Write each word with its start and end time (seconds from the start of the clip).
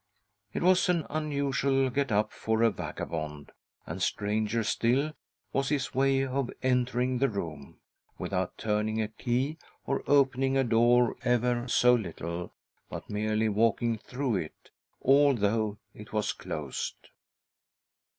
It 0.51 0.63
was 0.63 0.89
an 0.89 1.05
unusual 1.11 1.91
get 1.91 2.11
up 2.11 2.31
for 2.33 2.63
a 2.63 2.71
vagabond, 2.71 3.51
and, 3.85 4.01
stranger 4.01 4.63
still, 4.63 5.13
was 5.53 5.69
his 5.69 5.93
way 5.93 6.25
of 6.25 6.49
entering 6.63 7.19
the 7.19 7.29
room— 7.29 7.77
without 8.17 8.57
turning 8.57 8.99
a 8.99 9.07
key 9.09 9.59
or 9.85 10.03
opening 10.07 10.57
a 10.57 10.63
door 10.63 11.15
ever 11.23 11.67
so 11.67 11.93
little, 11.93 12.51
but 12.89 13.11
merely 13.11 13.47
walking 13.47 13.99
through 13.99 14.37
it, 14.37 14.71
although 15.03 15.77
it 15.93 16.11
was 16.11 16.33
closed. 16.33 16.95